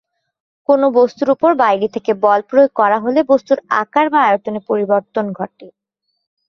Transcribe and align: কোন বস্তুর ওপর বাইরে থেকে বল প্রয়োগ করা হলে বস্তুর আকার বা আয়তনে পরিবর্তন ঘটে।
কোন 0.69 0.81
বস্তুর 0.97 1.29
ওপর 1.29 1.51
বাইরে 1.55 1.87
থেকে 1.95 2.11
বল 2.23 2.39
প্রয়োগ 2.49 2.71
করা 2.75 2.97
হলে 2.99 3.19
বস্তুর 3.31 3.57
আকার 3.81 4.05
বা 4.09 4.19
আয়তনে 4.23 4.59
পরিবর্তন 4.69 5.25
ঘটে। 5.39 5.67